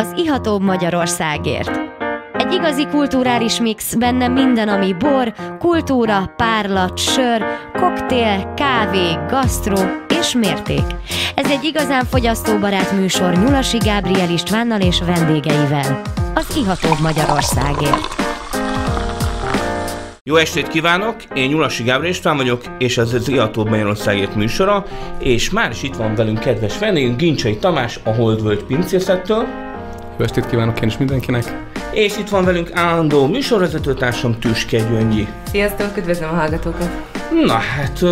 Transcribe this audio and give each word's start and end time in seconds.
az 0.00 0.12
ihatóbb 0.16 0.62
Magyarországért. 0.62 1.80
Egy 2.32 2.52
igazi 2.52 2.86
kulturális 2.86 3.60
mix, 3.60 3.94
benne 3.94 4.28
minden, 4.28 4.68
ami 4.68 4.94
bor, 4.98 5.32
kultúra, 5.58 6.32
párlat, 6.36 6.98
sör, 6.98 7.44
koktél, 7.72 8.54
kávé, 8.56 9.18
gasztró 9.28 9.78
és 10.20 10.34
mérték. 10.34 10.84
Ez 11.34 11.50
egy 11.50 11.64
igazán 11.64 12.04
fogyasztóbarát 12.04 12.92
műsor 12.92 13.32
Nyulasi 13.32 13.76
Gábriel 13.76 14.30
Istvánnal 14.30 14.80
és 14.80 15.00
vendégeivel. 15.00 16.02
Az 16.34 16.56
ihatóbb 16.56 17.00
Magyarországért. 17.00 18.18
Jó 20.22 20.36
estét 20.36 20.68
kívánok, 20.68 21.16
én 21.34 21.48
Nyulasi 21.48 21.82
Gábriel 21.82 22.12
István 22.12 22.36
vagyok, 22.36 22.62
és 22.78 22.98
ez 22.98 23.12
az 23.12 23.28
Ihatóbb 23.28 23.68
Magyarországért 23.68 24.34
műsora, 24.34 24.84
és 25.18 25.50
már 25.50 25.70
is 25.70 25.82
itt 25.82 25.96
van 25.96 26.14
velünk 26.14 26.38
kedves 26.38 26.78
vendégünk, 26.78 27.16
Gincsai 27.16 27.56
Tamás, 27.56 28.00
a 28.04 28.10
Hold 28.10 28.40
World 28.40 28.62
pincészettől. 28.62 29.69
Jó 30.20 30.26
estét 30.26 30.46
kívánok 30.46 30.80
én 30.80 30.88
is 30.88 30.98
mindenkinek! 30.98 31.62
És 31.92 32.18
itt 32.18 32.28
van 32.28 32.44
velünk 32.44 32.70
állandó 32.72 33.26
műsorvezetőtársam 33.26 34.38
Tüske 34.38 34.78
Gyöngyi. 34.78 35.26
Sziasztok, 35.50 35.96
üdvözlöm 35.96 36.28
a 36.28 36.34
hallgatókat! 36.34 36.90
Na 37.44 37.52
hát, 37.52 38.02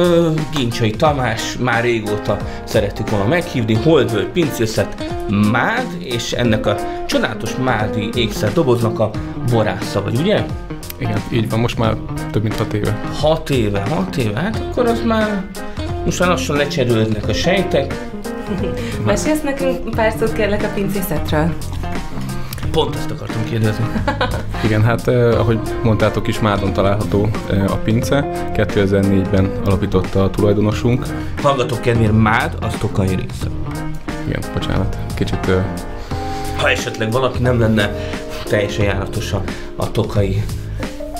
Gincsai 0.55 0.91
Tamás 0.91 1.57
már 1.57 1.83
régóta 1.83 2.37
szeretik 2.65 3.11
volna 3.11 3.27
meghívni, 3.27 3.75
Hold 3.75 4.11
World 4.11 4.29
pincészet 4.29 5.13
Mád, 5.53 5.87
és 5.99 6.33
ennek 6.33 6.67
a 6.67 6.77
csodálatos 7.07 7.57
mádi 7.57 8.09
ékszer 8.15 8.53
doboznak 8.53 8.99
a 8.99 9.11
borásza 9.51 10.03
vagy, 10.03 10.19
ugye? 10.19 10.45
Igen, 10.99 11.23
így 11.33 11.51
van, 11.51 11.61
most 11.61 11.79
már 11.79 11.97
több 12.31 12.43
mint 12.43 12.57
hat 12.57 12.73
éve. 12.73 13.01
Hat 13.21 13.51
éve, 13.51 13.81
hat 13.81 14.17
éve, 14.17 14.41
hát 14.41 14.57
akkor 14.71 14.87
az 14.87 15.03
már 15.05 15.43
most 16.05 16.19
már 16.19 16.29
lassan 16.29 16.57
lecserülődnek 16.57 17.29
a 17.29 17.33
sejtek. 17.33 17.95
Mesélsz 19.05 19.43
nekünk 19.43 19.91
pár 19.91 20.15
szót 20.19 20.33
kérlek 20.33 20.63
a 20.63 20.69
pincészetről? 20.75 21.55
Pont 22.71 22.97
ezt 22.97 23.11
akartam 23.11 23.45
kérdezni. 23.45 23.85
Igen, 24.65 24.83
hát 24.85 25.09
eh, 25.09 25.41
ahogy 25.41 25.61
mondtátok 25.83 26.29
is, 26.29 26.41
Mádon 26.41 26.73
található 26.73 27.29
eh, 27.51 27.73
a 27.73 27.77
pince. 27.77 28.25
2004-ben 28.55 29.51
alapította 29.65 30.23
a 30.23 30.31
tulajdonosunk. 30.31 31.07
Hallgatok 31.43 31.81
kedvéért, 31.81 32.13
Mád, 32.21 32.57
az 32.61 32.75
Tokai 32.79 33.07
része. 33.15 33.49
Igen, 34.27 34.41
bocsánat, 34.55 34.97
kicsit... 35.15 35.49
Eh, 35.49 35.65
Ha 36.57 36.71
esetleg 36.71 37.13
valaki 37.13 37.43
nem 37.43 37.61
lenne 37.61 37.91
teljesen 38.45 38.85
járatos 38.85 39.33
a, 39.33 39.43
a 39.77 39.91
Tokai 39.91 40.43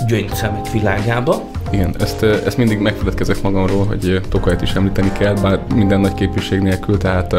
gyöngyszemek 0.07 0.71
világába. 0.71 1.49
Igen, 1.71 1.95
ezt, 1.99 2.23
ezt 2.23 2.57
mindig 2.57 2.79
megfeledkezek 2.79 3.41
magamról, 3.41 3.85
hogy 3.85 4.21
Tokajt 4.29 4.61
is 4.61 4.71
említeni 4.71 5.11
kell, 5.11 5.33
bár 5.33 5.59
minden 5.75 5.99
nagy 5.99 6.13
képviség 6.13 6.59
nélkül, 6.59 6.97
tehát 6.97 7.35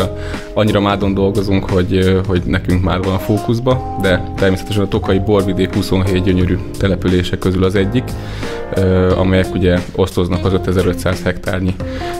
annyira 0.55 0.81
Mádon 0.81 1.15
dolgozunk, 1.15 1.71
hogy, 1.71 2.21
hogy 2.27 2.43
nekünk 2.47 2.83
már 2.83 3.03
van 3.03 3.15
a 3.15 3.19
fókuszba, 3.19 3.99
de 4.03 4.33
természetesen 4.37 4.83
a 4.83 4.89
Tokai 4.89 5.19
borvidék 5.19 5.75
27 5.75 6.23
gyönyörű 6.23 6.59
települése 6.79 7.39
közül 7.39 7.65
az 7.65 7.75
egyik, 7.75 8.05
amelyek 9.17 9.55
ugye 9.55 9.79
osztoznak 9.95 10.45
az 10.45 10.53
5500 10.53 11.23
hektárnyi 11.23 11.75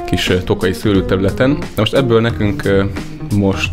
kis 0.07 0.33
Tokai 0.45 0.73
szőlőterületen. 0.73 1.59
De 1.59 1.67
most 1.77 1.95
ebből 1.95 2.21
nekünk 2.21 2.63
most 3.37 3.73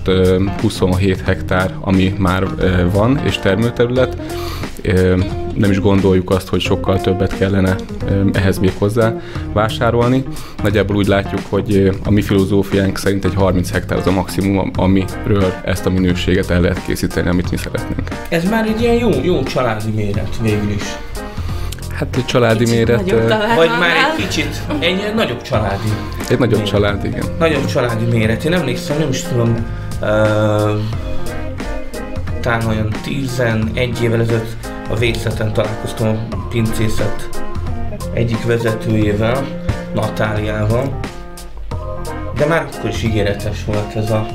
27 0.61 1.21
hektár, 1.21 1.73
ami 1.79 2.13
már 2.17 2.43
van, 2.91 3.21
és 3.25 3.37
termőterület. 3.37 4.17
Nem 5.55 5.71
is 5.71 5.79
gondoljuk 5.79 6.29
azt, 6.29 6.47
hogy 6.47 6.61
sokkal 6.61 7.01
többet 7.01 7.37
kellene 7.37 7.75
ehhez 8.33 8.57
még 8.57 8.71
hozzá 8.77 9.13
vásárolni. 9.53 10.23
Nagyjából 10.63 10.95
úgy 10.95 11.07
látjuk, 11.07 11.41
hogy 11.49 11.91
a 12.03 12.11
mi 12.11 12.21
filozófiánk 12.21 12.97
szerint 12.97 13.25
egy 13.25 13.33
30 13.33 13.71
hektár 13.71 13.97
az 13.97 14.07
a 14.07 14.11
maximum, 14.11 14.71
amiről 14.75 15.53
ezt 15.63 15.85
a 15.85 15.89
minőséget 15.89 16.49
el 16.49 16.61
lehet 16.61 16.85
készíteni, 16.85 17.29
amit 17.29 17.51
mi 17.51 17.57
szeretnénk. 17.57 18.07
Ez 18.29 18.49
már 18.49 18.65
egy 18.67 18.81
ilyen 18.81 18.95
jó, 18.95 19.09
jó 19.23 19.43
családi 19.43 19.91
méret 19.95 20.37
végül 20.41 20.69
is. 20.69 20.83
Hát 21.93 22.15
egy 22.15 22.25
családi 22.25 22.63
Kicsit 22.63 22.75
méret. 22.75 23.11
Vagy 23.55 23.69
már 23.79 23.95
egy 23.95 24.25
kicsit, 24.25 24.61
egy 24.79 25.13
nagyobb 25.15 25.41
családi. 25.41 25.89
Egy 26.29 26.39
nagyobb 26.39 26.51
méret. 26.51 26.69
család, 26.69 27.05
igen. 27.05 27.23
Nagyobb 27.39 27.65
családi 27.65 28.05
méret. 28.05 28.43
Én 28.43 28.53
emlékszem, 28.53 28.97
nem 28.97 29.09
is 29.09 29.21
tudom, 29.21 29.65
uh, 30.01 30.07
talán 32.41 32.67
olyan 32.67 32.93
11 33.03 34.03
évvel 34.03 34.19
ezelőtt 34.19 34.66
a 34.89 34.95
vészeten 34.95 35.53
találkoztam 35.53 36.27
a 36.31 36.35
pincészet 36.49 37.29
egyik 38.13 38.45
vezetőjével, 38.45 39.65
Natáliával. 39.93 40.99
De 42.37 42.45
már 42.45 42.67
akkor 42.73 42.89
is 42.89 43.03
ígéretes 43.03 43.65
volt 43.65 43.95
ez 43.95 44.11
a 44.11 44.27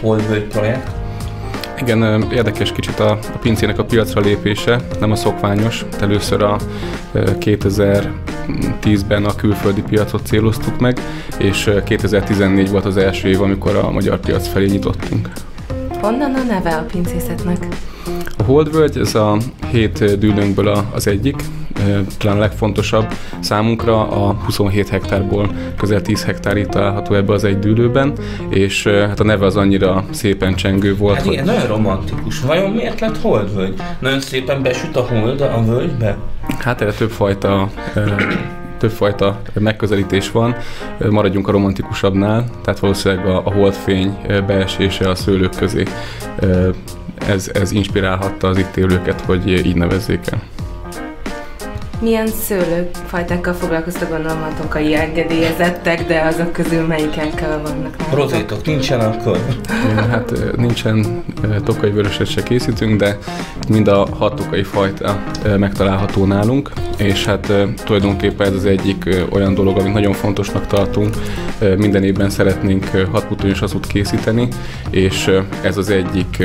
Holdvölgy 0.00 0.46
projekt. 0.46 0.90
Igen, 1.80 2.22
érdekes 2.32 2.72
kicsit 2.72 2.98
a, 2.98 3.10
a 3.10 3.38
pincének 3.40 3.78
a 3.78 3.84
piacra 3.84 4.20
lépése, 4.20 4.80
nem 5.00 5.10
a 5.10 5.16
szokványos. 5.16 5.84
Először 6.00 6.42
a 6.42 6.56
ö, 7.12 7.30
2010-ben 7.40 9.24
a 9.24 9.34
külföldi 9.34 9.82
piacot 9.82 10.26
céloztuk 10.26 10.80
meg, 10.80 11.00
és 11.38 11.66
ö, 11.66 11.82
2014 11.82 12.70
volt 12.70 12.84
az 12.84 12.96
első 12.96 13.28
év, 13.28 13.42
amikor 13.42 13.76
a 13.76 13.90
magyar 13.90 14.20
piac 14.20 14.48
felé 14.48 14.66
nyitottunk. 14.66 15.30
Honnan 16.00 16.34
a 16.34 16.42
neve 16.42 16.76
a 16.76 16.82
pincészetnek? 16.82 17.66
Holdvölgy, 18.48 18.96
ez 18.98 19.14
a 19.14 19.36
hét 19.70 20.18
dűlőnkből 20.18 20.68
a- 20.68 20.84
az 20.94 21.06
egyik, 21.06 21.36
ö, 21.86 21.98
talán 22.18 22.36
a 22.36 22.40
legfontosabb 22.40 23.06
számunkra, 23.40 24.08
a 24.08 24.32
27 24.44 24.88
hektárból 24.88 25.50
közel 25.76 26.02
10 26.02 26.24
hektár 26.24 26.56
itt 26.56 26.68
található 26.68 27.14
ebbe 27.14 27.32
az 27.32 27.44
egy 27.44 27.58
dűlőben, 27.58 28.12
és 28.48 28.84
ö, 28.86 29.06
hát 29.06 29.20
a 29.20 29.24
neve 29.24 29.46
az 29.46 29.56
annyira 29.56 30.04
szépen 30.10 30.54
csengő 30.54 30.96
volt, 30.96 31.14
Hát 31.16 31.24
hogy 31.24 31.32
igen, 31.32 31.44
nagyon 31.44 31.66
romantikus. 31.66 32.40
Vajon 32.40 32.70
miért 32.70 33.00
lett 33.00 33.18
Holdvölgy? 33.20 33.74
Nagyon 33.98 34.20
szépen 34.20 34.62
besüt 34.62 34.96
a 34.96 35.00
hold 35.00 35.40
a 35.40 35.62
völgybe? 35.66 36.16
Hát 36.58 36.80
erre 36.80 36.92
többfajta 36.92 37.68
többfajta 38.78 39.40
megközelítés 39.54 40.30
van, 40.30 40.56
maradjunk 41.10 41.48
a 41.48 41.50
romantikusabbnál, 41.50 42.44
tehát 42.64 42.80
valószínűleg 42.80 43.26
a, 43.26 43.36
a 43.44 43.52
holdfény 43.52 44.16
beesése 44.46 45.08
a 45.08 45.14
szőlők 45.14 45.54
közé, 45.58 45.82
ez, 47.28 47.50
ez 47.52 47.72
inspirálhatta 47.72 48.48
az 48.48 48.58
itt 48.58 48.76
élőket, 48.76 49.20
hogy 49.20 49.66
így 49.66 49.76
nevezzék 49.76 50.20
el. 50.30 50.42
Milyen 52.00 52.26
szőlőfajtákkal 52.26 53.52
foglalkoztak 53.52 54.08
gondolom 54.08 54.42
a 54.42 54.60
tokai 54.60 54.94
engedélyezettek, 54.94 56.06
de 56.06 56.20
azok 56.20 56.52
közül 56.52 56.86
melyikekkel 56.86 57.60
vannak? 57.62 57.96
Rozétok 58.14 58.66
nincsen 58.66 59.00
akkor? 59.00 59.38
Hát 60.10 60.56
nincsen 60.56 61.24
tokai 61.64 61.90
vöröset 61.90 62.26
se 62.26 62.42
készítünk, 62.42 62.98
de 63.00 63.18
mind 63.68 63.88
a 63.88 64.06
hat 64.18 64.34
tokai 64.34 64.62
fajta 64.62 65.22
megtalálható 65.56 66.24
nálunk, 66.24 66.70
és 66.98 67.24
hát 67.24 67.52
tulajdonképpen 67.84 68.46
ez 68.46 68.54
az 68.54 68.64
egyik 68.64 69.26
olyan 69.30 69.54
dolog, 69.54 69.78
amit 69.78 69.92
nagyon 69.92 70.12
fontosnak 70.12 70.66
tartunk. 70.66 71.16
Minden 71.76 72.04
évben 72.04 72.30
szeretnénk 72.30 72.84
hat 73.12 73.26
puttonyos 73.26 73.60
azút 73.60 73.86
készíteni, 73.86 74.48
és 74.90 75.30
ez 75.62 75.76
az 75.76 75.90
egyik 75.90 76.42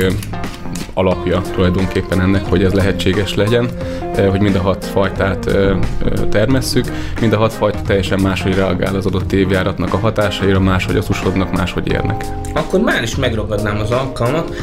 alapja 0.94 1.42
tulajdonképpen 1.54 2.20
ennek, 2.20 2.44
hogy 2.48 2.64
ez 2.64 2.72
lehetséges 2.72 3.34
legyen, 3.34 3.68
eh, 4.14 4.30
hogy 4.30 4.40
mind 4.40 4.54
a 4.54 4.60
hat 4.60 4.84
fajtát 4.84 5.46
ö, 5.46 5.76
ö, 6.04 6.28
termesszük, 6.28 6.84
mind 7.20 7.32
a 7.32 7.36
hat 7.36 7.52
fajta 7.52 7.82
teljesen 7.86 8.20
máshogy 8.20 8.54
reagál 8.54 8.94
az 8.94 9.06
adott 9.06 9.32
évjáratnak 9.32 9.94
a 9.94 9.98
hatásaira, 9.98 10.60
máshogy 10.60 10.96
azusodnak, 10.96 11.52
máshogy 11.52 11.92
érnek. 11.92 12.24
Akkor 12.54 12.80
már 12.80 13.02
is 13.02 13.16
megragadnám 13.16 13.78
az 13.80 13.90
alkalmat. 13.90 14.54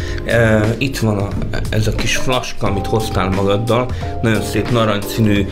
Itt 0.77 0.97
van 0.97 1.17
a, 1.17 1.27
ez 1.69 1.87
a 1.87 1.95
kis 1.95 2.15
flaska, 2.15 2.67
amit 2.67 2.87
hoztál 2.87 3.29
magaddal. 3.29 3.85
Nagyon 4.21 4.41
szép 4.41 4.71
narancsszínű 4.71 5.47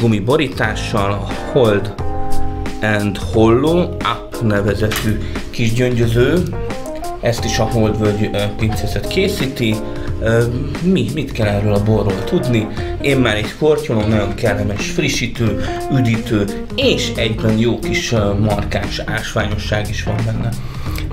gumiborítással, 0.00 1.12
a 1.12 1.26
Hold 1.52 1.94
and 2.82 3.18
Hollow 3.32 3.80
Up 3.82 4.42
nevezetű 4.42 5.18
kis 5.50 5.72
gyöngyöző. 5.72 6.42
Ezt 7.20 7.44
is 7.44 7.58
a 7.58 7.62
Holdvölgy 7.62 8.30
pincészet 8.56 9.06
készíti. 9.06 9.74
Mi, 10.82 11.06
mit 11.14 11.32
kell 11.32 11.46
erről 11.46 11.74
a 11.74 11.82
borról 11.82 12.24
tudni? 12.24 12.68
Én 13.00 13.18
már 13.18 13.36
egy 13.36 13.56
kortyolom, 13.58 14.08
nagyon 14.08 14.34
kellemes 14.34 14.90
frissítő, 14.90 15.64
üdítő, 15.96 16.44
és 16.76 17.12
egyben 17.16 17.58
jó 17.58 17.78
kis 17.78 18.14
markáns 18.40 18.98
ásványosság 18.98 19.88
is 19.88 20.02
van 20.02 20.16
benne. 20.24 20.48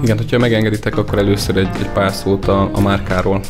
Igen, 0.03 0.18
hogyha 0.18 0.38
megengeditek, 0.38 0.98
akkor 0.98 1.18
először 1.18 1.57
egy, 1.57 1.69
egy 1.80 1.89
pár 1.94 2.12
szót 2.12 2.48
a, 2.48 2.69
a 2.74 2.81
márkáról 2.81 3.42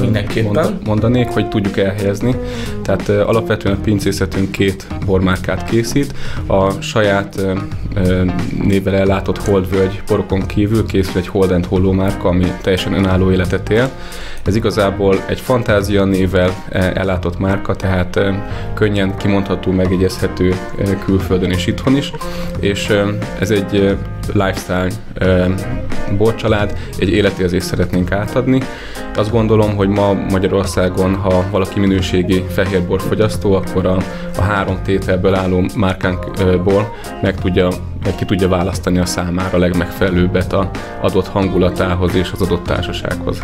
Mindenképpen. 0.00 0.78
mondanék, 0.84 1.28
hogy 1.28 1.48
tudjuk 1.48 1.78
elhelyezni. 1.78 2.34
Tehát 2.82 3.08
alapvetően 3.08 3.74
a 3.74 3.80
pincészetünk 3.80 4.50
két 4.50 4.86
bormárkát 5.06 5.64
készít. 5.64 6.14
A 6.46 6.70
saját 6.70 7.46
névvel 8.62 8.94
ellátott 8.94 9.38
Holdvölgy 9.38 10.02
borokon 10.08 10.46
kívül 10.46 10.86
készül 10.86 11.16
egy 11.16 11.28
Hold 11.28 11.50
and 11.50 11.66
Hollow 11.66 11.92
márka, 11.92 12.28
ami 12.28 12.52
teljesen 12.62 12.92
önálló 12.92 13.30
életet 13.30 13.70
él, 13.70 13.90
Ez 14.46 14.56
igazából 14.56 15.16
egy 15.26 15.40
fantázia 15.40 16.04
névvel 16.04 16.50
ellátott 16.70 17.38
márka, 17.38 17.74
tehát 17.74 18.20
könnyen 18.74 19.16
kimondható, 19.16 19.72
megjegyezhető 19.72 20.54
külföldön 21.04 21.50
és 21.50 21.66
itthon 21.66 21.96
is, 21.96 22.12
és 22.60 22.92
ez 23.38 23.50
egy 23.50 23.96
lifestyle 24.32 24.88
borcsalád, 26.16 26.78
egy 26.98 27.08
életérzést 27.08 27.66
szeretnénk 27.66 28.12
átadni. 28.12 28.60
Azt 29.16 29.30
gondolom, 29.30 29.76
hogy 29.76 29.88
ma 29.88 30.12
Magyarországon, 30.12 31.14
ha 31.14 31.44
valaki 31.50 31.80
minőségi 31.80 32.44
fehérborfogyasztó, 32.48 33.52
akkor 33.52 33.86
a, 33.86 33.96
a 34.38 34.42
három 34.42 34.82
tételből 34.82 35.34
álló 35.34 35.64
márkánkból 35.76 36.94
meg 37.22 37.40
tudja 37.40 37.68
ki 38.16 38.24
tudja 38.24 38.48
választani 38.48 38.98
a 38.98 39.06
számára 39.06 39.58
legmegfelelőbbet 39.58 40.52
a 40.52 40.70
adott 41.00 41.26
hangulatához 41.26 42.14
és 42.14 42.30
az 42.32 42.42
adott 42.42 42.64
társasághoz. 42.64 43.40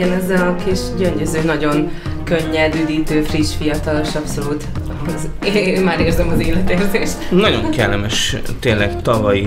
Igen, 0.00 0.12
ez 0.12 0.30
a 0.30 0.56
kis 0.64 0.78
gyöngyöző, 0.98 1.42
nagyon 1.44 1.90
könnyed, 2.24 2.74
üdítő, 2.74 3.22
friss, 3.22 3.54
fiatalos, 3.56 4.14
abszolút. 4.14 4.64
Az, 5.06 5.28
én 5.54 5.82
már 5.82 6.00
érzem 6.00 6.28
az 6.28 6.40
életérzést. 6.40 7.30
Nagyon 7.30 7.70
kellemes, 7.70 8.36
tényleg 8.60 9.02
tavalyi 9.02 9.46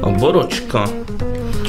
a 0.00 0.10
borocska. 0.10 0.82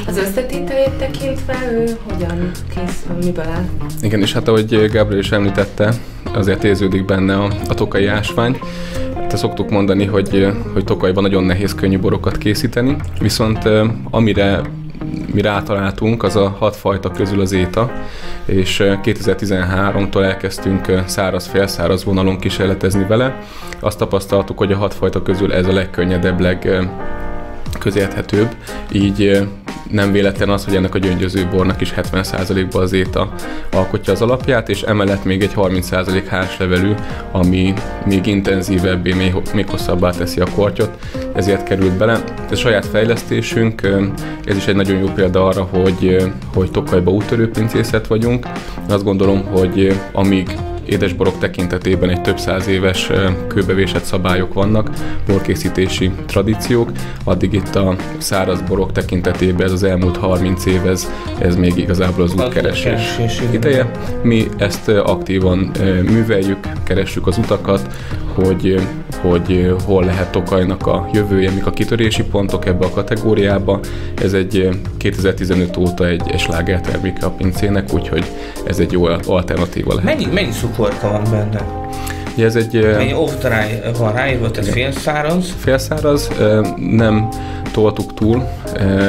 Az 0.06 0.16
összetételét 0.16 0.90
tekintve 0.98 1.54
ő 1.72 1.96
hogyan 2.12 2.50
készül, 2.68 3.16
miből 3.24 3.44
áll? 3.44 3.64
Igen, 4.00 4.20
és 4.20 4.32
hát 4.32 4.48
ahogy 4.48 4.90
Gabriel 4.92 5.18
is 5.18 5.30
említette, 5.30 5.94
azért 6.32 6.64
érződik 6.64 7.04
benne 7.04 7.36
a, 7.36 7.52
a 7.68 7.74
tokai 7.74 8.06
ásvány. 8.06 8.58
Te 9.28 9.36
szoktuk 9.36 9.70
mondani, 9.70 10.04
hogy, 10.04 10.52
hogy 10.72 10.84
Tokajban 10.84 11.22
nagyon 11.22 11.44
nehéz 11.44 11.74
könnyű 11.74 11.98
borokat 11.98 12.38
készíteni, 12.38 12.96
viszont 13.20 13.68
amire 14.10 14.60
mi 15.32 15.40
rátaláltunk, 15.40 16.22
az 16.22 16.36
a 16.36 16.56
hat 16.58 16.76
fajta 16.76 17.10
közül 17.10 17.40
az 17.40 17.52
éta, 17.52 17.92
és 18.44 18.80
2013-tól 18.82 20.24
elkezdtünk 20.24 21.02
száraz, 21.06 21.46
félszáraz 21.46 22.04
vonalon 22.04 22.38
kísérletezni 22.38 23.04
vele. 23.06 23.38
Azt 23.80 23.98
tapasztaltuk, 23.98 24.58
hogy 24.58 24.72
a 24.72 24.76
hat 24.76 24.94
fajta 24.94 25.22
közül 25.22 25.52
ez 25.52 25.66
a 25.66 25.72
legkönnyedebb, 25.72 26.40
leg 26.40 26.88
közérthetőbb, 27.78 28.56
így 28.92 29.48
nem 29.90 30.12
véletlen 30.12 30.48
az, 30.48 30.64
hogy 30.64 30.74
ennek 30.74 30.94
a 30.94 30.98
gyöngyöző 30.98 31.48
bornak 31.50 31.80
is 31.80 31.92
70%-ban 31.96 32.82
az 32.82 32.92
éta 32.92 33.32
alkotja 33.70 34.12
az 34.12 34.22
alapját, 34.22 34.68
és 34.68 34.82
emellett 34.82 35.24
még 35.24 35.42
egy 35.42 35.52
30% 35.56 36.22
házlevelű, 36.28 36.92
ami 37.32 37.74
még 38.06 38.26
intenzívebbé, 38.26 39.12
még, 39.12 39.34
még 39.54 39.68
hosszabbá 39.68 40.10
teszi 40.10 40.40
a 40.40 40.46
kortyot, 40.54 40.98
ezért 41.34 41.62
került 41.62 41.96
bele. 41.96 42.24
Ez 42.50 42.58
saját 42.58 42.86
fejlesztésünk, 42.86 43.82
ez 44.44 44.56
is 44.56 44.66
egy 44.66 44.76
nagyon 44.76 44.98
jó 44.98 45.06
példa 45.14 45.46
arra, 45.46 45.62
hogy, 45.62 46.32
hogy 46.54 46.70
Tokajba 46.70 47.10
úttörő 47.10 47.50
pincészet 47.50 48.06
vagyunk. 48.06 48.46
Azt 48.88 49.04
gondolom, 49.04 49.44
hogy 49.44 50.00
amíg 50.12 50.56
édesborok 50.92 51.38
tekintetében 51.38 52.10
egy 52.10 52.20
több 52.20 52.38
száz 52.38 52.66
éves 52.66 53.10
kőbevésett 53.48 54.04
szabályok 54.04 54.54
vannak, 54.54 54.90
borkészítési 55.26 56.10
tradíciók, 56.26 56.90
addig 57.24 57.52
itt 57.52 57.74
a 57.74 57.96
száraz 58.18 58.60
borok 58.60 58.92
tekintetében 58.92 59.66
ez 59.66 59.72
az 59.72 59.82
elmúlt 59.82 60.16
30 60.16 60.66
év, 60.66 60.86
ez, 60.86 61.10
ez 61.38 61.56
még 61.56 61.76
igazából 61.76 62.24
az 62.24 62.34
útkeresés. 62.34 63.18
ideje. 63.52 63.90
Mi 64.22 64.48
ezt 64.56 64.88
aktívan 64.88 65.72
műveljük, 66.02 66.58
keressük 66.84 67.26
az 67.26 67.38
utakat, 67.38 67.94
hogy, 68.34 68.80
hogy 69.20 69.74
hol 69.84 70.04
lehet 70.04 70.30
Tokajnak 70.30 70.86
a 70.86 71.08
jövője, 71.12 71.50
mik 71.50 71.66
a 71.66 71.70
kitörési 71.70 72.22
pontok 72.22 72.66
ebbe 72.66 72.86
a 72.86 72.90
kategóriába. 72.90 73.80
Ez 74.22 74.32
egy 74.32 74.68
2015 74.96 75.76
óta 75.76 76.06
egy, 76.06 76.22
egy 76.30 76.40
slágerterméke 76.40 77.26
a 77.26 77.30
pincének, 77.30 77.94
úgyhogy 77.94 78.24
ez 78.66 78.78
egy 78.78 78.92
jó 78.92 79.04
alternatíva 79.26 79.94
lehet. 79.94 80.04
Mennyi, 80.04 80.32
mennyi 80.32 80.50
cukorka 80.50 81.10
van 81.10 81.22
benne? 81.30 81.80
Ja, 82.36 82.44
ez 82.44 82.56
egy... 82.56 82.80
Mennyi 82.96 83.14
off 83.14 83.32
van 83.98 84.12
ráírva, 84.12 84.50
tehát 84.50 84.70
félszáraz? 84.70 85.54
Félszáraz, 85.58 86.30
nem 86.76 87.28
toltuk 87.72 88.14
túl 88.14 88.48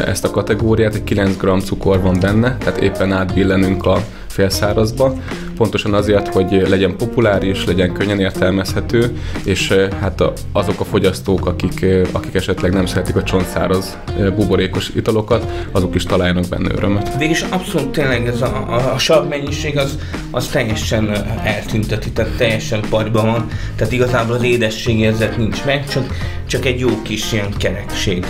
ezt 0.08 0.26
a 0.26 0.30
kategóriát, 0.30 0.96
egy 0.96 1.04
9 1.04 1.38
g 1.38 1.62
cukor 1.64 2.02
van 2.02 2.18
benne, 2.20 2.58
tehát 2.58 2.80
éppen 2.80 3.12
átbillenünk 3.12 3.86
a 3.86 3.98
félszárazba, 4.28 5.14
pontosan 5.58 5.94
azért, 5.94 6.28
hogy 6.28 6.66
legyen 6.70 6.98
populáris, 6.98 7.66
legyen 7.66 7.94
könnyen 7.94 8.20
értelmezhető, 8.20 9.18
és 9.44 9.72
eh, 9.72 9.90
hát 10.02 10.24
azok 10.52 10.80
a 10.80 10.84
fogyasztók, 10.84 11.46
akik, 11.46 11.82
eh, 11.82 12.02
akik 12.12 12.34
esetleg 12.34 12.74
nem 12.74 12.86
szeretik 12.86 13.16
a 13.16 13.24
csontszáraz 13.24 13.98
eh, 14.06 14.32
buborékos 14.32 14.90
italokat, 14.96 15.68
azok 15.72 15.96
is 15.96 16.04
találjanak 16.04 16.46
benne 16.50 16.72
örömöt. 16.76 17.18
Végülis 17.18 17.42
abszolút 17.42 17.90
tényleg 17.90 18.28
ez 18.28 18.42
a, 18.42 18.66
a, 18.68 18.94
a 18.94 18.98
sav 18.98 19.28
mennyiség 19.28 19.78
az, 19.78 19.98
az 20.32 20.48
teljesen 20.48 21.10
eltünteti, 21.44 22.12
tehát 22.12 22.32
teljesen 22.38 22.82
parban 22.90 23.26
van, 23.26 23.48
tehát 23.76 23.94
igazából 23.94 24.36
az 24.36 24.44
édességérzet 24.44 25.38
nincs 25.38 25.66
meg, 25.66 25.88
csak, 25.88 26.16
csak 26.48 26.66
egy 26.66 26.80
jó 26.80 27.02
kis 27.02 27.32
ilyen 27.32 27.54
kerekség 27.58 28.26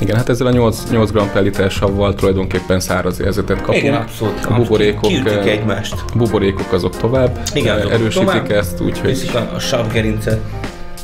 igen, 0.00 0.16
hát 0.16 0.28
ezzel 0.28 0.46
a 0.46 0.50
8, 0.50 0.90
8 0.90 1.10
g 1.10 1.30
per 1.32 1.42
liter 1.42 1.70
savval 1.70 2.14
tulajdonképpen 2.14 2.80
száraz 2.80 3.20
érzetet 3.20 3.60
kapunk. 3.60 3.76
Igen, 3.76 3.94
abszolút. 3.94 4.44
A 4.44 4.54
buborékok, 4.54 5.10
Kiütik 5.10 5.46
egymást. 5.46 5.94
A 6.12 6.16
buborékok 6.16 6.72
azok 6.72 6.96
tovább 6.96 7.38
Igen, 7.54 7.78
azok 7.78 7.92
erősítik 7.92 8.26
tovább, 8.26 8.50
ezt, 8.50 8.80
úgyhogy... 8.80 9.30
a, 9.34 9.54
a 9.54 9.58
savgerincet. 9.58 10.40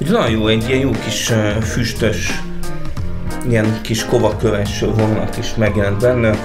Úgy 0.01 0.11
nagyon 0.11 0.31
jó, 0.31 0.47
egy 0.47 0.69
ilyen 0.69 0.81
jó 0.81 0.91
kis 1.05 1.33
füstös, 1.63 2.43
ilyen 3.49 3.81
kis 3.83 4.05
kovaköves 4.05 4.81
vonat 4.81 5.37
is 5.39 5.55
megjelent 5.55 6.01
benne. 6.01 6.39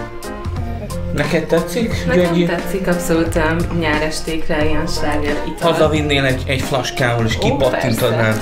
Neked 1.15 1.45
tetszik, 1.45 2.06
Nekem 2.07 2.45
tetszik, 2.45 2.88
abszolút 2.88 3.36
um, 3.36 3.80
nyárestékre 3.80 4.65
ilyen 4.65 4.88
sláger 4.88 5.36
ital. 5.48 5.71
Hazavinnél 5.71 6.24
egy, 6.24 6.44
egy 6.45 6.62
flaskával 6.62 7.25
és 7.25 7.38
kipattintanád. 7.38 8.42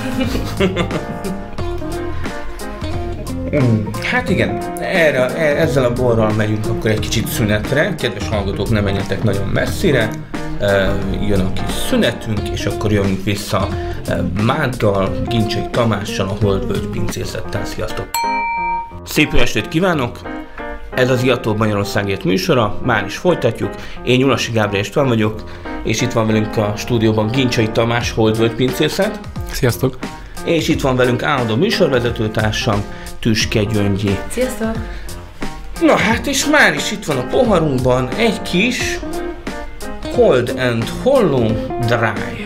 Mm. 3.55 3.85
Hát 4.03 4.29
igen, 4.29 4.57
erre, 4.79 5.25
e, 5.35 5.61
ezzel 5.61 5.83
a 5.83 5.93
borral 5.93 6.33
megyünk 6.33 6.65
akkor 6.65 6.89
egy 6.89 6.99
kicsit 6.99 7.27
szünetre. 7.27 7.95
Kedves 7.95 8.27
hallgatók, 8.27 8.69
ne 8.69 8.81
menjetek 8.81 9.23
nagyon 9.23 9.47
messzire. 9.47 10.09
E, 10.59 10.95
jön 11.27 11.39
a 11.39 11.53
kis 11.53 11.73
szünetünk, 11.89 12.49
és 12.49 12.65
akkor 12.65 12.91
jövünk 12.91 13.23
vissza 13.23 13.67
e, 14.07 14.21
Máddal, 14.43 15.21
Gincsei 15.27 15.67
Tamással, 15.71 16.27
a 16.27 16.45
Holdvölgy 16.45 16.87
pincészettel. 16.87 17.65
Sziasztok! 17.65 18.09
Szép 19.05 19.33
estét 19.33 19.67
kívánok! 19.67 20.19
Ez 20.95 21.09
az 21.09 21.23
Iató 21.23 21.55
Magyarországért 21.55 22.23
műsora, 22.23 22.79
már 22.83 23.05
is 23.05 23.17
folytatjuk. 23.17 23.73
Én 24.03 24.17
Nyulasi 24.17 24.51
Gábriel 24.51 24.83
István 24.83 25.07
vagyok, 25.07 25.43
és 25.83 26.01
itt 26.01 26.11
van 26.11 26.27
velünk 26.27 26.57
a 26.57 26.73
stúdióban 26.77 27.27
Gincsei 27.27 27.69
Tamás, 27.69 28.11
Holdvölgy 28.11 28.55
pincészet. 28.55 29.19
Sziasztok! 29.51 29.97
És 30.45 30.67
itt 30.67 30.81
van 30.81 30.95
velünk 30.95 31.23
állandó 31.23 31.55
műsorvezetőtársam, 31.55 32.83
Tüske 33.19 33.63
Gyöngyi. 33.63 34.17
Sziasztok! 34.29 34.75
Na 35.81 35.97
hát 35.97 36.27
és 36.27 36.45
már 36.45 36.73
is 36.73 36.91
itt 36.91 37.05
van 37.05 37.17
a 37.17 37.23
poharunkban 37.23 38.09
egy 38.09 38.41
kis 38.41 38.99
Cold 40.15 40.53
and 40.57 40.83
Hollow 41.03 41.47
Dry. 41.87 42.45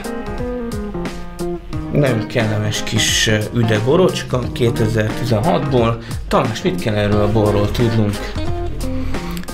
Nem 1.92 2.28
kellemes 2.28 2.84
kis 2.84 3.30
üde 3.54 3.80
borocska 3.86 4.42
2016-ból. 4.54 5.96
Talán 6.28 6.52
mit 6.64 6.82
kell 6.82 6.96
erről 6.96 7.22
a 7.22 7.32
borról 7.32 7.72
tudnunk? 7.72 8.16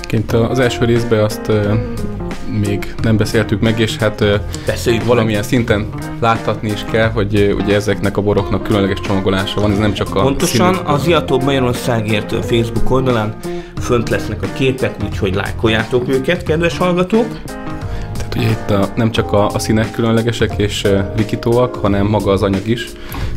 Kint 0.02 0.32
az 0.32 0.58
első 0.58 0.84
részben 0.84 1.24
azt 1.24 1.52
még 2.60 2.94
nem 3.02 3.16
beszéltük 3.16 3.60
meg, 3.60 3.78
és 3.78 3.96
hát 3.96 4.24
Beszéljük 4.66 5.04
valamilyen 5.04 5.40
meg. 5.40 5.48
szinten 5.48 5.88
láthatni 6.20 6.70
is 6.70 6.84
kell, 6.90 7.08
hogy 7.08 7.54
ugye 7.58 7.74
ezeknek 7.74 8.16
a 8.16 8.22
boroknak 8.22 8.62
különleges 8.62 9.00
csomagolása 9.00 9.60
van, 9.60 9.70
ez 9.70 9.78
nem 9.78 9.92
csak 9.92 10.14
a 10.14 10.22
Pontosan 10.22 10.74
színű... 10.74 10.86
az 10.86 11.06
Iatóbb 11.06 11.42
Magyarországért 11.42 12.44
Facebook 12.44 12.90
oldalán 12.90 13.36
fönt 13.80 14.08
lesznek 14.08 14.42
a 14.42 14.46
képek, 14.54 14.94
úgyhogy 15.04 15.34
lájkoljátok 15.34 16.08
őket, 16.08 16.42
kedves 16.42 16.76
hallgatók. 16.78 17.26
Tehát 18.16 18.34
ugye 18.36 18.48
itt 18.48 18.70
a, 18.70 18.88
nem 18.96 19.10
csak 19.10 19.32
a, 19.32 19.46
a 19.46 19.58
színek 19.58 19.90
különlegesek 19.90 20.52
és 20.56 20.82
uh, 20.84 21.00
rikitóak, 21.16 21.74
hanem 21.74 22.06
maga 22.06 22.32
az 22.32 22.42
anyag 22.42 22.68
is. 22.68 22.86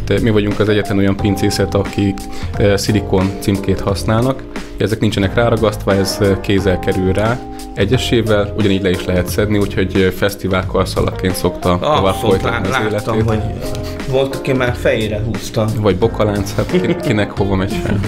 De 0.05 0.19
mi 0.21 0.29
vagyunk 0.29 0.59
az 0.59 0.69
egyetlen 0.69 0.97
olyan 0.97 1.15
pincészet, 1.15 1.73
akik 1.73 2.17
uh, 2.59 2.75
szilikon 2.75 3.31
címkét 3.39 3.79
használnak. 3.79 4.43
Ezek 4.83 4.99
nincsenek 4.99 5.33
ráragasztva, 5.33 5.95
ez 5.95 6.19
kézzel 6.41 6.79
kerül 6.79 7.13
rá, 7.13 7.39
egyesével, 7.73 8.53
ugyanígy 8.57 8.81
le 8.81 8.89
is 8.89 9.05
lehet 9.05 9.27
szedni, 9.27 9.57
úgyhogy 9.57 10.13
fesztivál 10.17 10.65
karszalaként 10.65 11.35
szokta 11.35 11.71
ah, 11.71 11.95
tovább 11.95 12.13
folytatni 12.13 12.67
az 12.67 12.77
életét. 12.85 13.23
hogy 13.23 13.41
volt, 14.09 14.35
aki 14.35 14.53
már 14.53 14.75
fejére 14.75 15.21
húzta. 15.25 15.67
Vagy 15.75 15.97
bokalánc, 15.97 16.55
hát 16.55 16.97
kinek 17.01 17.31
hova 17.31 17.55
megy 17.55 17.73
fel. 17.73 17.99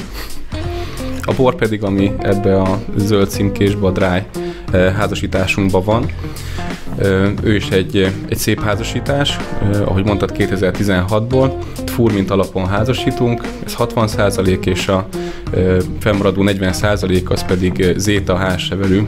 A 1.21 1.33
bor 1.33 1.55
pedig, 1.55 1.83
ami 1.83 2.13
ebbe 2.19 2.61
a 2.61 2.79
zöld 2.95 3.29
címkésbe, 3.29 3.87
a 3.87 3.91
dry 3.91 4.23
házasításunkban 4.71 5.83
van, 5.83 6.09
Ő 7.43 7.55
is 7.55 7.69
egy, 7.69 8.13
egy 8.29 8.37
szép 8.37 8.63
házasítás, 8.63 9.37
ahogy 9.85 10.05
mondtad 10.05 10.31
2016-ból, 10.37 11.51
furmint 11.85 12.31
alapon 12.31 12.67
házasítunk, 12.67 13.41
ez 13.65 13.75
60% 13.77 14.65
és 14.65 14.87
a 14.87 15.07
fennmaradó 15.99 16.43
40% 16.45 17.27
az 17.27 17.45
pedig 17.45 17.93
zéta 17.97 18.35
házsevelű 18.35 19.01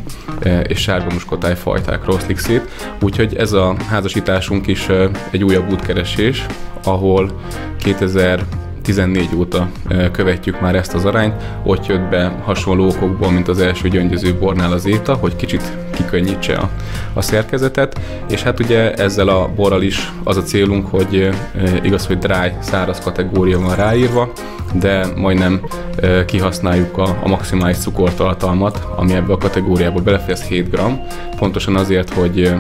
és 0.68 0.80
sárga 0.80 1.14
muskotáj 1.14 1.56
fajtákról 1.56 2.16
oszlik 2.16 2.38
szét. 2.38 2.62
Úgyhogy 3.02 3.36
ez 3.36 3.52
a 3.52 3.76
házasításunk 3.90 4.68
is 4.68 4.88
egy 5.32 5.44
újabb 5.44 5.72
útkeresés, 5.72 6.46
ahol 6.84 7.32
2000 7.78 8.46
14 8.82 9.30
óta 9.36 9.70
követjük 10.12 10.62
már 10.62 10.76
ezt 10.76 10.94
az 10.94 11.06
arányt, 11.06 11.44
ott 11.64 11.86
jött 11.86 12.10
be 12.10 12.42
hasonló 12.44 12.88
okokból, 12.88 13.32
mint 13.32 13.48
az 13.48 13.60
első 13.60 13.90
gyöngyöző 13.90 14.36
bornál 14.40 14.72
az 14.72 14.86
éta, 14.86 15.14
hogy 15.14 15.36
kicsit 15.36 15.87
kikönnyítse 15.98 16.54
a, 16.54 16.70
a 17.14 17.22
szerkezetet, 17.22 18.00
és 18.30 18.44
hát 18.44 18.60
ugye 18.60 18.94
ezzel 18.94 19.28
a 19.28 19.50
borral 19.56 19.82
is 19.82 20.12
az 20.24 20.38
a 20.38 20.44
célunk, 20.44 20.88
hogy 20.88 21.30
igaz, 21.84 22.08
hogy 22.08 22.18
dry, 22.18 22.52
száraz 22.60 23.00
kategória 23.00 23.60
van 23.60 23.76
ráírva, 23.76 24.32
de 24.74 25.06
majdnem 25.16 25.62
kihasználjuk 26.26 26.98
a, 26.98 27.18
a 27.24 27.28
maximális 27.28 27.78
cukortartalmat, 27.78 28.88
ami 28.96 29.14
ebbe 29.14 29.34
a 29.34 29.38
kategóriába 29.38 30.02
belefér, 30.02 30.38
7 30.38 30.70
g, 30.70 30.80
pontosan 31.38 31.76
azért, 31.76 32.14
hogy 32.14 32.54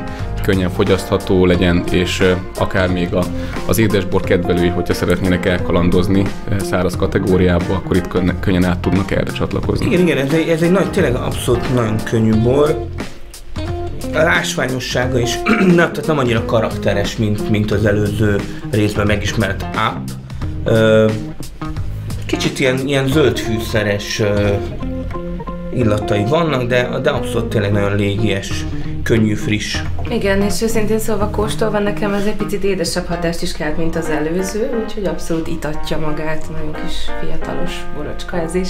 könnyen 0.48 0.70
fogyasztható 0.70 1.46
legyen, 1.46 1.84
és 1.91 2.24
akár 2.58 2.91
még 2.91 3.13
a, 3.13 3.24
az 3.67 3.77
édesbor 3.77 4.22
kedvelői, 4.22 4.67
hogyha 4.67 4.94
szeretnének 4.94 5.46
elkalandozni 5.46 6.24
száraz 6.58 6.96
kategóriába, 6.96 7.74
akkor 7.74 7.96
itt 7.96 8.08
könnyen 8.39 8.65
át 8.65 8.79
tudnak 8.79 9.12
erre 9.12 9.32
csatlakozni. 9.32 9.86
Igen, 9.86 10.00
igen, 10.00 10.17
ez 10.17 10.34
egy, 10.34 10.48
ez 10.48 10.62
egy 10.62 10.72
nagy, 10.72 10.91
tényleg 10.91 11.15
abszolút 11.15 11.74
nagyon 11.74 11.96
könnyű 12.03 12.41
bor. 12.41 12.88
A 14.17 14.24
rásványossága 14.24 15.19
is 15.19 15.39
nem, 15.59 15.75
tehát 15.75 16.07
nem 16.07 16.17
annyira 16.17 16.45
karakteres, 16.45 17.17
mint, 17.17 17.50
mint 17.50 17.71
az 17.71 17.86
előző 17.86 18.39
részben 18.71 19.07
megismert 19.07 19.65
app. 19.75 20.07
Kicsit 22.25 22.59
ilyen, 22.59 22.88
ilyen 22.88 23.07
zöldfűszeres 23.07 24.21
illatai 25.74 26.25
vannak, 26.25 26.63
de, 26.63 27.00
de 27.01 27.09
abszolút 27.09 27.50
tényleg 27.50 27.71
nagyon 27.71 27.95
légies, 27.95 28.65
könnyű, 29.03 29.33
friss. 29.33 29.81
Igen, 30.09 30.41
és 30.41 30.62
őszintén 30.62 31.00
szóval 31.00 31.29
kóstolva 31.29 31.79
nekem 31.79 32.13
ez 32.13 32.25
egy 32.25 32.36
picit 32.36 32.63
édesebb 32.63 33.05
hatást 33.05 33.41
is 33.41 33.51
kelt, 33.51 33.77
mint 33.77 33.95
az 33.95 34.09
előző, 34.09 34.69
úgyhogy 34.83 35.05
abszolút 35.05 35.47
itatja 35.47 35.97
magát, 35.97 36.50
nagyon 36.50 36.74
kis 36.86 36.95
fiatalos 37.21 37.86
borocska 37.95 38.41
ez 38.41 38.55
is. 38.55 38.69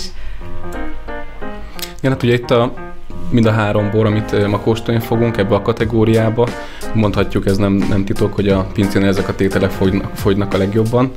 Igen, 1.99 2.11
hát 2.11 2.23
ugye 2.23 2.33
itt 2.33 2.51
a 2.51 2.86
mind 3.29 3.45
a 3.45 3.51
három 3.51 3.89
bor, 3.91 4.05
amit 4.05 4.47
ma 4.47 4.59
kóstolni 4.59 5.01
fogunk 5.01 5.37
ebbe 5.37 5.55
a 5.55 5.61
kategóriába. 5.61 6.47
Mondhatjuk, 6.93 7.45
ez 7.45 7.57
nem, 7.57 7.73
nem 7.73 8.05
titok, 8.05 8.33
hogy 8.33 8.47
a 8.49 8.67
pincén 8.73 9.03
ezek 9.03 9.29
a 9.29 9.35
tételek 9.35 9.69
fogynak, 9.69 10.15
fogynak 10.15 10.53
a 10.53 10.57
legjobban. 10.57 11.11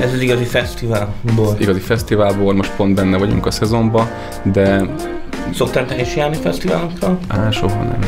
Ez 0.00 0.12
az 0.12 0.20
igazi 0.20 0.44
fesztiválbor. 0.44 1.56
Igazi 1.58 1.80
fesztiválbor, 1.80 2.54
most 2.54 2.72
pont 2.76 2.94
benne 2.94 3.18
vagyunk 3.18 3.46
a 3.46 3.50
szezonban, 3.50 4.08
de 4.42 4.82
Szoktál 5.54 5.86
te 5.86 6.00
is 6.00 6.16
járni 6.16 6.36
fesztiválokra? 6.36 7.18
Á, 7.28 7.50
soha 7.50 7.82
nem. 7.82 7.98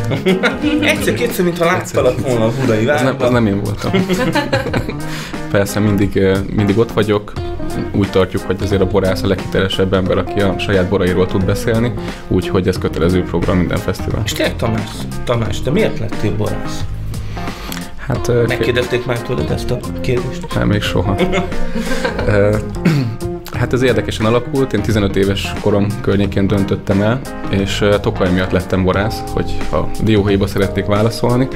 Egyszer-kétszer, 0.93 1.45
mintha 1.45 1.65
láttalak 1.65 2.21
volna 2.21 2.45
a 2.45 2.51
budai 2.61 2.87
az 2.87 3.03
nem, 3.03 3.17
az 3.19 3.31
nem 3.31 3.47
én 3.47 3.61
voltam. 3.63 3.93
Persze 5.51 5.81
mindig, 5.81 6.21
mindig 6.55 6.79
ott 6.79 6.93
vagyok, 6.93 7.33
úgy 7.93 8.11
tartjuk, 8.11 8.43
hogy 8.43 8.57
azért 8.63 8.81
a 8.81 8.87
borász 8.87 9.23
a 9.23 9.27
leghitelesebb 9.27 9.93
ember, 9.93 10.19
aki 10.19 10.41
a 10.41 10.59
saját 10.59 10.89
borairól 10.89 11.27
tud 11.27 11.45
beszélni, 11.45 11.93
úgyhogy 12.29 12.69
ez 12.69 12.79
kötelező 12.79 13.23
program 13.23 13.57
minden 13.57 13.79
fesztivál. 13.79 14.23
És 14.25 14.33
tényleg 14.33 14.57
Tamás, 14.57 14.91
Tamás, 15.25 15.61
te 15.61 15.71
miért 15.71 15.99
lettél 15.99 16.37
borász? 16.37 16.85
Hát, 17.97 18.31
Megkérdezték 18.47 19.07
már 19.07 19.23
tőled 19.23 19.51
ezt 19.51 19.71
a 19.71 19.79
kérdést? 20.01 20.55
Nem, 20.55 20.69
még 20.69 20.83
soha. 20.83 21.17
Hát 23.67 23.75
ez 23.75 23.83
érdekesen 23.83 24.27
alakult, 24.27 24.73
én 24.73 24.83
15 24.83 25.17
éves 25.17 25.53
korom 25.61 25.87
környékén 26.01 26.47
döntöttem 26.47 27.03
el, 27.03 27.21
és 27.51 27.85
Tokaj 28.01 28.33
miatt 28.33 28.51
lettem 28.51 28.85
borász, 28.85 29.23
hogy 29.33 29.57
ha 29.71 29.91
dióhéjba 30.03 30.47
szerették 30.47 30.85
válaszolni. 30.85 31.49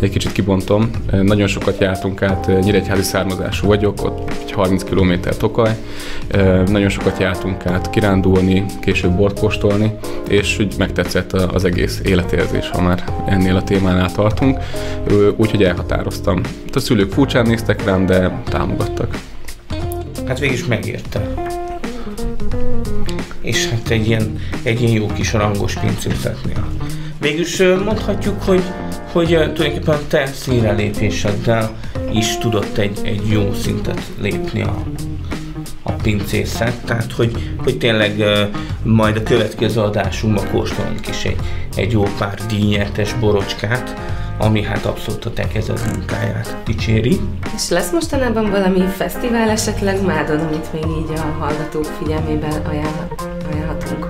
Egy 0.00 0.10
kicsit 0.10 0.32
kibontom, 0.32 0.90
nagyon 1.10 1.46
sokat 1.46 1.80
jártunk 1.80 2.22
át, 2.22 2.62
nyíregyházi 2.62 3.02
származású 3.02 3.66
vagyok, 3.66 4.04
ott 4.04 4.32
egy 4.42 4.52
30 4.52 4.84
km 4.84 5.12
Tokaj, 5.38 5.76
nagyon 6.66 6.88
sokat 6.88 7.20
jártunk 7.20 7.66
át 7.66 7.90
kirándulni, 7.90 8.64
később 8.80 9.16
bort 9.16 9.38
kóstolni, 9.40 9.94
és 10.28 10.58
úgy 10.58 10.74
megtetszett 10.78 11.32
az 11.32 11.64
egész 11.64 12.00
életérzés, 12.04 12.70
ha 12.70 12.82
már 12.82 13.04
ennél 13.26 13.56
a 13.56 13.62
témánál 13.62 14.12
tartunk, 14.12 14.58
úgyhogy 15.36 15.64
elhatároztam. 15.64 16.40
A 16.72 16.78
szülők 16.78 17.12
furcsán 17.12 17.46
néztek 17.46 17.84
rám, 17.84 18.06
de 18.06 18.42
támogattak. 18.44 19.18
Hát 20.26 20.38
végig 20.38 20.56
is 20.56 20.66
megérte. 20.66 21.50
És 23.42 23.68
hát 23.68 23.88
egy 23.88 24.06
ilyen, 24.06 24.38
egy 24.62 24.80
ilyen 24.80 24.92
jó 24.92 25.06
kis 25.06 25.32
rangos 25.32 25.74
pincészetnél. 25.74 26.66
Végülis 27.20 27.62
mondhatjuk, 27.84 28.42
hogy, 28.42 28.62
hogy 29.12 29.26
tulajdonképpen 29.26 29.98
te 30.08 30.26
színre 30.26 30.72
is 32.12 32.38
tudott 32.38 32.76
egy, 32.76 32.98
egy 33.02 33.22
jó 33.28 33.54
szintet 33.54 34.02
lépni 34.20 34.62
a, 34.62 34.82
a 35.82 35.92
pincészet, 35.92 36.84
tehát 36.84 37.12
hogy, 37.12 37.54
hogy 37.56 37.78
tényleg 37.78 38.24
majd 38.82 39.16
a 39.16 39.22
következő 39.22 39.80
adásunkban 39.80 40.50
kóstolunk 40.50 41.08
is 41.08 41.24
egy, 41.24 41.36
egy 41.76 41.92
jó 41.92 42.02
pár 42.18 42.38
díjnyertes 42.48 43.14
borocskát, 43.14 43.94
ami 44.38 44.62
hát 44.62 44.84
abszolút 44.84 45.24
a 45.24 45.32
te 45.32 45.48
kezed 45.48 45.80
munkáját 45.92 46.56
dicséri. 46.64 47.20
És 47.54 47.68
lesz 47.68 47.90
mostanában 47.90 48.50
valami 48.50 48.80
fesztivál 48.96 49.50
esetleg 49.50 50.04
Mádon, 50.04 50.38
amit 50.38 50.72
még 50.72 50.84
így 50.84 51.18
a 51.18 51.42
hallgatók 51.42 51.84
figyelmében 51.84 52.52
ajánlhatunk? 53.50 54.08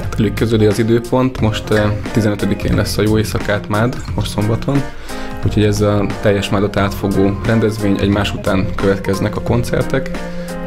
Hát 0.00 0.14
elég 0.18 0.34
közöli 0.34 0.66
az 0.66 0.78
időpont, 0.78 1.40
most 1.40 1.64
15-én 2.14 2.74
lesz 2.74 2.98
a 2.98 3.02
Jó 3.02 3.18
Éjszakát 3.18 3.68
Mád, 3.68 3.96
most 4.14 4.30
szombaton, 4.30 4.82
úgyhogy 5.44 5.64
ez 5.64 5.80
a 5.80 6.06
teljes 6.20 6.48
Mádot 6.48 6.76
átfogó 6.76 7.40
rendezvény, 7.46 7.96
egymás 8.00 8.34
után 8.34 8.74
következnek 8.74 9.36
a 9.36 9.40
koncertek, 9.40 10.10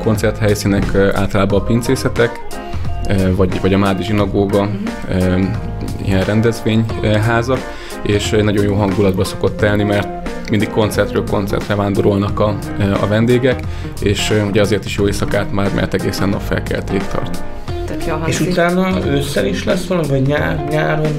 koncerthelyszínek 0.04 0.96
általában 0.96 1.60
a 1.60 1.64
pincészetek, 1.64 2.46
vagy, 3.36 3.62
vagy 3.62 3.74
a 3.74 3.78
Mádi 3.78 4.04
zsinagóga, 4.04 4.66
mm-hmm. 4.66 5.44
ilyen 6.06 6.24
rendezvényházak, 6.24 7.60
és 8.01 8.29
nagyon 8.29 8.63
jó 8.63 8.75
hangulatba 8.75 9.24
szokott 9.24 9.58
telni, 9.58 9.84
mert 9.84 10.22
mindig 10.50 10.70
koncertről 10.70 11.24
koncertre 11.24 11.75
vándorolnak 11.75 12.39
a, 12.39 12.58
a 13.01 13.08
vendégek, 13.08 13.60
és 14.01 14.34
ugye 14.48 14.62
azért 14.62 14.86
is 14.86 14.98
jó 14.98 15.05
éjszakát 15.05 15.51
már, 15.51 15.74
mert 15.74 15.93
egészen 15.93 16.29
nap 16.29 16.41
felkelték 16.41 17.08
tart. 17.08 17.43
És 18.25 18.39
utána 18.39 19.05
ősszel 19.08 19.46
is 19.46 19.63
lesz 19.63 19.88
valami, 19.88 20.08
vagy 20.08 20.22
nyár, 20.22 20.67
nyáron? 20.70 21.12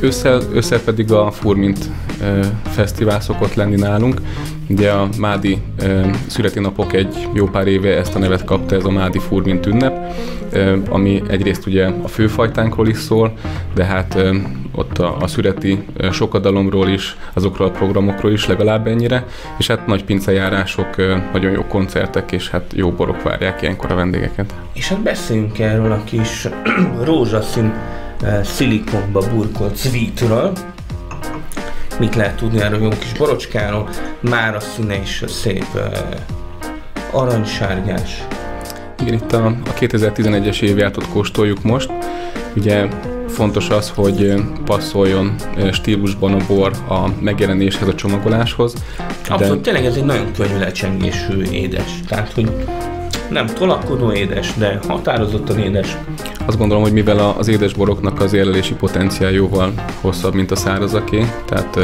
Ősszel, 0.00 0.40
ősszel 0.52 0.80
pedig 0.80 1.12
a 1.12 1.30
Furmint 1.30 1.90
e, 2.20 2.40
Fesztivál 2.70 3.20
szokott 3.20 3.54
lenni 3.54 3.76
nálunk. 3.76 4.20
Ugye 4.68 4.90
a 4.90 5.08
Mádi 5.18 5.58
e, 5.78 6.10
születinapok 6.26 6.92
egy 6.92 7.28
jó 7.34 7.46
pár 7.46 7.66
éve 7.66 7.96
ezt 7.96 8.14
a 8.14 8.18
nevet 8.18 8.44
kapta, 8.44 8.74
ez 8.74 8.84
a 8.84 8.90
Mádi 8.90 9.18
Furmint 9.18 9.66
ünnep, 9.66 10.14
e, 10.52 10.78
ami 10.88 11.22
egyrészt 11.28 11.66
ugye 11.66 11.86
a 12.02 12.08
főfajtánkról 12.08 12.88
is 12.88 12.98
szól, 12.98 13.32
de 13.74 13.84
hát 13.84 14.14
e, 14.14 14.32
ott 14.76 14.98
a, 14.98 15.16
a 15.20 15.26
születi 15.26 15.84
sokadalomról 16.12 16.88
is, 16.88 17.16
azokról 17.32 17.68
a 17.68 17.70
programokról 17.70 18.32
is 18.32 18.46
legalább 18.46 18.86
ennyire, 18.86 19.26
és 19.58 19.66
hát 19.66 19.86
nagy 19.86 20.04
pincejárások, 20.04 20.96
nagyon 21.32 21.52
jó 21.52 21.64
koncertek, 21.64 22.32
és 22.32 22.50
hát 22.50 22.72
jó 22.74 22.90
borok 22.90 23.22
várják 23.22 23.62
ilyenkor 23.62 23.90
a 23.90 23.94
vendégeket. 23.94 24.54
És 24.72 24.88
hát 24.88 25.00
beszéljünk 25.00 25.58
erről 25.58 25.92
a 25.92 26.04
kis 26.04 26.48
rózsaszín 27.04 27.72
szilikonba 28.42 29.22
burkolt 29.34 29.76
sweetről, 29.76 30.52
mit 31.98 32.14
lehet 32.14 32.36
tudni 32.36 32.60
erről 32.60 32.82
jó 32.82 32.88
kis 32.88 33.12
borocskáról, 33.12 33.88
már 34.20 34.54
a 34.54 34.60
színe 34.60 35.00
is 35.00 35.24
szép 35.26 35.66
aranysárgás. 37.10 38.24
Igen, 39.00 39.14
itt 39.14 39.32
a, 39.32 39.46
a 39.46 39.72
2011-es 39.78 40.60
évjátot 40.60 41.08
kóstoljuk 41.08 41.62
most. 41.62 41.90
Ugye 42.56 42.88
fontos 43.36 43.68
az, 43.68 43.92
hogy 43.94 44.34
passzoljon 44.64 45.34
stílusban 45.72 46.32
a 46.32 46.46
bor 46.48 46.72
a 46.88 47.08
megjelenéshez, 47.20 47.88
a 47.88 47.94
csomagoláshoz. 47.94 48.74
Abszolút, 49.28 49.56
de... 49.56 49.60
tényleg 49.60 49.84
ez 49.84 49.96
egy 49.96 50.04
nagyon 50.04 50.26
könnyű 50.36 50.58
lecsengésű 50.58 51.42
édes. 51.50 52.00
Tehát, 52.08 52.32
hogy 52.32 52.50
nem 53.30 53.46
tolakodó 53.46 54.12
édes, 54.12 54.52
de 54.58 54.78
határozottan 54.88 55.58
édes. 55.58 55.96
Azt 56.46 56.58
gondolom, 56.58 56.82
hogy 56.82 56.92
mivel 56.92 57.34
az 57.38 57.48
édesboroknak 57.48 58.20
az 58.20 58.32
érlelési 58.32 58.74
potenciál 58.74 59.30
jóval 59.30 59.72
hosszabb, 60.00 60.34
mint 60.34 60.50
a 60.50 60.56
szárazaké, 60.56 61.24
tehát 61.46 61.78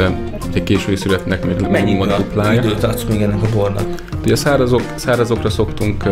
egy 0.53 0.63
késői 0.63 0.95
születnek 0.95 1.45
még 1.45 1.67
Mennyi 1.69 1.99
a 1.99 2.17
duplája. 2.17 2.61
időt 2.61 2.83
adsz 2.83 3.03
még 3.09 3.21
ennek 3.21 3.43
a 3.43 3.55
bornak? 3.55 3.85
Ugye 4.23 4.33
a 4.33 4.35
szárazok, 4.35 4.81
szárazokra 4.95 5.49
szoktunk 5.49 6.03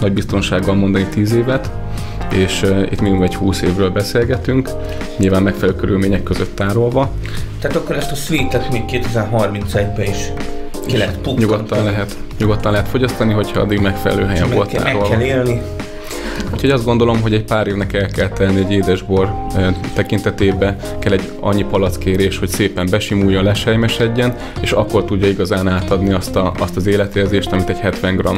nagy 0.00 0.12
biztonsággal 0.12 0.74
mondani 0.74 1.04
10 1.04 1.32
évet, 1.32 1.70
és 2.32 2.62
itt 2.90 3.00
minimum 3.00 3.22
egy 3.22 3.34
20 3.34 3.62
évről 3.62 3.90
beszélgetünk, 3.90 4.70
nyilván 5.16 5.42
megfelelő 5.42 5.78
körülmények 5.78 6.22
között 6.22 6.56
tárolva. 6.56 7.10
Tehát 7.60 7.76
akkor 7.76 7.96
ezt 7.96 8.12
a 8.12 8.14
sweetet 8.14 8.72
még 8.72 8.82
2031-ben 8.88 10.06
is 10.06 10.32
ki 10.86 10.96
lehet 10.96 11.36
Nyugodtan 11.36 11.84
lehet, 11.84 12.16
nyugodtan 12.38 12.72
lehet 12.72 12.88
fogyasztani, 12.88 13.32
hogyha 13.32 13.60
addig 13.60 13.80
megfelelő 13.80 14.24
helyen 14.24 14.48
meg 14.48 14.56
volt 14.56 14.70
tárolva. 14.70 15.08
Meg 15.08 15.18
kell 15.18 15.26
élni. 15.26 15.62
Úgyhogy 16.52 16.70
azt 16.70 16.84
gondolom, 16.84 17.20
hogy 17.20 17.34
egy 17.34 17.44
pár 17.44 17.66
évnek 17.66 17.92
el 17.92 18.08
kell 18.08 18.28
tenni 18.28 18.58
egy 18.58 18.72
édesbor 18.72 19.32
tekintetében, 19.94 20.76
kell 20.98 21.12
egy 21.12 21.30
annyi 21.40 21.64
palackérés, 21.64 22.38
hogy 22.38 22.48
szépen 22.48 22.86
besimuljon, 22.90 23.44
lesejmesedjen, 23.44 24.34
és 24.60 24.72
akkor 24.72 25.04
tudja 25.04 25.28
igazán 25.28 25.68
átadni 25.68 26.12
azt, 26.12 26.36
a, 26.36 26.52
azt 26.58 26.76
az 26.76 26.86
életérzést, 26.86 27.52
amit 27.52 27.68
egy 27.68 27.78
70 27.78 28.16
g 28.16 28.28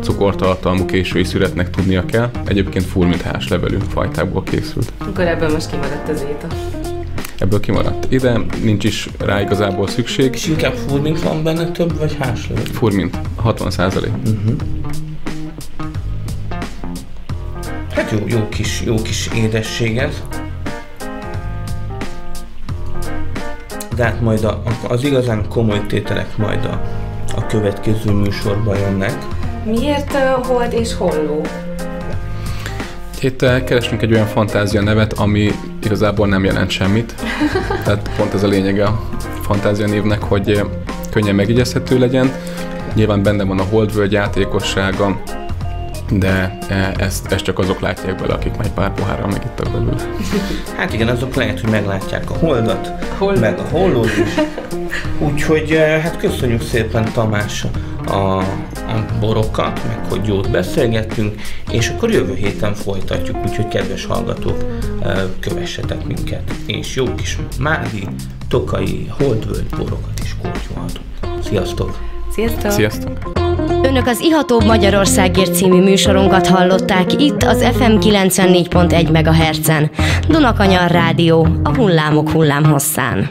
cukortartalmú 0.00 0.84
késői 0.84 1.24
születnek 1.24 1.70
tudnia 1.70 2.04
kell. 2.04 2.30
Egyébként 2.44 2.84
full 2.84 3.06
mint 3.06 3.48
levelű 3.48 3.76
fajtából 3.88 4.42
készült. 4.42 4.92
Akkor 4.98 5.24
ebből 5.24 5.50
most 5.50 5.70
kimaradt 5.70 6.08
az 6.08 6.20
éta. 6.20 6.46
Ebből 7.38 7.60
kimaradt. 7.60 8.12
Ide 8.12 8.40
nincs 8.62 8.84
is 8.84 9.08
rá 9.18 9.40
igazából 9.40 9.86
szükség. 9.86 10.34
És 10.34 10.46
inkább 10.46 10.74
furmint 10.74 11.22
van 11.22 11.42
benne 11.42 11.70
több, 11.70 11.98
vagy 11.98 12.16
háslevél? 12.20 12.64
Furmint, 12.64 13.18
60 13.36 13.70
százalék. 13.70 14.12
Uh-huh. 14.26 14.56
Hát 17.96 18.10
jó, 18.10 18.18
jó 18.26 18.48
kis, 18.48 18.82
jó 18.84 18.94
kis 19.02 19.28
édesség 19.34 19.98
ez. 19.98 20.22
De 23.96 24.04
hát 24.04 24.20
majd 24.20 24.44
a, 24.44 24.62
az 24.88 25.04
igazán 25.04 25.48
komoly 25.48 25.86
tételek 25.86 26.36
majd 26.36 26.64
a, 26.64 26.82
a 27.36 27.46
következő 27.46 28.12
műsorban 28.12 28.78
jönnek. 28.78 29.14
Miért 29.64 30.12
hold 30.42 30.72
és 30.72 30.94
holló? 30.94 31.40
Itt 33.20 33.38
keresünk 33.64 34.02
egy 34.02 34.12
olyan 34.12 34.26
fantázia 34.26 34.82
nevet, 34.82 35.12
ami 35.12 35.50
igazából 35.82 36.26
nem 36.26 36.44
jelent 36.44 36.70
semmit. 36.70 37.14
Tehát 37.84 38.10
pont 38.16 38.34
ez 38.34 38.42
a 38.42 38.48
lényege 38.48 38.84
a 38.84 39.08
fantázia 39.42 39.86
névnek, 39.86 40.22
hogy 40.22 40.62
könnyen 41.10 41.34
megigyezhető 41.34 41.98
legyen. 41.98 42.32
Nyilván 42.94 43.22
benne 43.22 43.44
van 43.44 43.58
a 43.58 43.64
holdvölgy 43.70 44.12
játékossága, 44.12 45.22
de 46.10 46.58
e, 46.68 46.94
ezt, 46.96 47.32
ezt 47.32 47.44
csak 47.44 47.58
azok 47.58 47.80
látják 47.80 48.16
bele, 48.16 48.34
akik 48.34 48.56
majd 48.56 48.70
pár 48.70 48.92
pohárral 48.94 49.26
megittak 49.26 49.70
belőle. 49.70 49.96
Hát 50.76 50.92
igen, 50.92 51.08
azok 51.08 51.34
lehet, 51.34 51.60
hogy 51.60 51.70
meglátják 51.70 52.30
a 52.30 52.34
holdat, 52.34 53.04
Hol? 53.18 53.36
meg 53.36 53.58
a 53.58 53.62
hollót 53.70 54.16
is. 54.16 54.34
Úgyhogy 55.18 55.70
e, 55.70 56.00
hát 56.00 56.16
köszönjük 56.16 56.62
szépen 56.62 57.12
Tamás 57.12 57.66
a, 58.06 58.12
a 58.12 58.44
borokat, 59.20 59.80
meg 59.86 59.98
hogy 60.08 60.26
jót 60.26 60.50
beszélgettünk, 60.50 61.40
és 61.70 61.88
akkor 61.88 62.10
jövő 62.10 62.34
héten 62.34 62.74
folytatjuk, 62.74 63.36
úgyhogy 63.44 63.68
kedves 63.68 64.04
hallgatók, 64.04 64.64
e, 65.02 65.22
kövessetek 65.40 66.06
minket, 66.06 66.52
és 66.66 66.94
jó 66.94 67.14
kis 67.14 67.38
mági, 67.60 68.08
tokai, 68.48 69.10
holdvölgy 69.18 69.66
borokat 69.76 70.20
is 70.22 70.36
kortyolhatunk. 70.42 71.06
Sziasztok! 71.42 72.15
Sziasztok! 72.36 72.70
Sziasztok! 72.70 73.18
Önök 73.82 74.06
az 74.06 74.20
Iható 74.20 74.60
Magyarországért 74.60 75.54
című 75.54 75.82
műsorunkat 75.82 76.46
hallották 76.46 77.12
itt 77.22 77.42
az 77.42 77.62
FM 77.62 77.92
94.1 77.98 79.10
MHz-en. 79.12 79.90
Dunakanyar 80.28 80.90
Rádió, 80.90 81.48
a 81.62 81.76
hullámok 81.76 82.30
hullámhosszán. 82.30 83.30